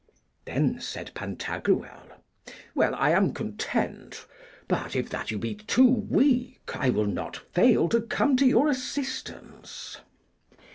[0.45, 2.23] Then said Pantagruel,
[2.73, 4.25] Well, I am content;
[4.67, 8.67] but, if that you be too weak, I will not fail to come to your
[8.67, 9.97] assistance.